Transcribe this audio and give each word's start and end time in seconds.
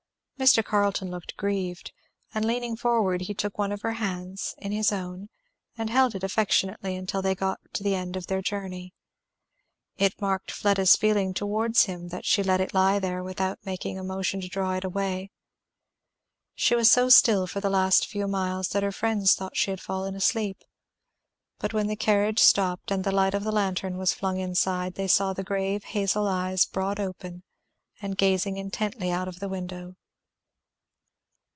Mr. 0.41 0.65
Carleton 0.65 1.11
looked 1.11 1.37
grieved, 1.37 1.91
and 2.33 2.43
leaning 2.43 2.75
forward 2.75 3.21
he 3.21 3.31
took 3.35 3.59
one 3.59 3.71
of 3.71 3.83
her 3.83 3.91
hands 4.01 4.55
in 4.57 4.71
his 4.71 4.91
own 4.91 5.29
and 5.77 5.87
held 5.91 6.15
it 6.15 6.23
affectionately 6.23 6.99
till 7.05 7.21
they 7.21 7.35
got 7.35 7.59
to 7.71 7.83
the 7.83 7.93
end 7.93 8.15
of 8.15 8.25
their 8.25 8.41
journey. 8.41 8.91
It 9.99 10.19
marked 10.19 10.49
Fleda's 10.49 10.95
feeling 10.95 11.35
towards 11.35 11.83
him 11.83 12.07
that 12.07 12.25
she 12.25 12.41
let 12.41 12.59
it 12.59 12.73
lie 12.73 12.97
there 12.97 13.21
without 13.21 13.63
making 13.65 13.99
a 13.99 14.03
motion 14.03 14.41
to 14.41 14.47
draw 14.47 14.73
it 14.73 14.83
away. 14.83 15.29
She 16.55 16.73
was 16.73 16.89
so 16.89 17.09
still 17.09 17.45
for 17.45 17.59
the 17.59 17.69
last 17.69 18.07
few 18.07 18.27
miles 18.27 18.69
that 18.69 18.81
her 18.81 18.91
friends 18.91 19.35
thought 19.35 19.55
she 19.55 19.69
had 19.69 19.79
fallen 19.79 20.15
asleep; 20.15 20.63
but 21.59 21.71
when 21.71 21.85
the 21.85 21.95
carriage 21.95 22.39
stopped 22.39 22.89
and 22.89 23.03
the 23.03 23.11
light 23.11 23.35
of 23.35 23.43
the 23.43 23.51
lantern 23.51 23.95
was 23.95 24.11
flung 24.11 24.39
inside, 24.39 24.95
they 24.95 25.07
saw 25.07 25.33
the 25.33 25.43
grave 25.43 25.83
hazel 25.83 26.27
eyes 26.27 26.65
broad 26.65 26.99
open 26.99 27.43
and 28.01 28.17
gazing 28.17 28.57
intently 28.57 29.11
out 29.11 29.27
of 29.27 29.39
the 29.39 29.47
window. 29.47 29.95